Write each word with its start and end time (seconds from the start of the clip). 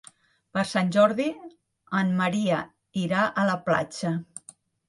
Per 0.57 0.63
Sant 0.69 0.87
Jordi 0.95 1.27
en 1.99 2.09
Maria 2.23 2.63
irà 3.05 3.29
a 3.43 3.47
la 3.51 3.59
platja. 3.69 4.19